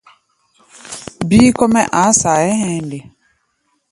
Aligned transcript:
Bíí 1.27 1.47
kɔ́-mɛ́ 1.57 1.85
a̧a̧ 2.01 2.11
saayé 2.19 2.51
hɛ̧ɛ̧ 2.61 2.79
nde? 2.85 2.99